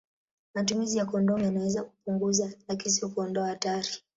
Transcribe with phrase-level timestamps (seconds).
[0.53, 3.89] Matumizi ya kondomu yanaweza kupunguza, lakini si kuondoa hatari.